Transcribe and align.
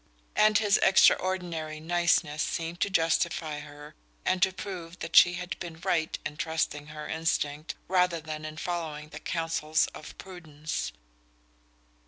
And 0.35 0.57
his 0.57 0.77
extraordinary 0.81 1.79
"niceness" 1.79 2.41
seemed 2.41 2.79
to 2.79 2.89
justify 2.89 3.59
her 3.59 3.93
and 4.25 4.41
to 4.41 4.51
prove 4.51 4.97
that 4.97 5.15
she 5.15 5.33
had 5.33 5.55
been 5.59 5.79
right 5.81 6.17
in 6.25 6.37
trusting 6.37 6.87
her 6.87 7.07
instinct 7.07 7.75
rather 7.87 8.19
than 8.19 8.43
in 8.43 8.57
following 8.57 9.09
the 9.09 9.19
counsels 9.19 9.85
of 9.93 10.17
prudence. 10.17 10.91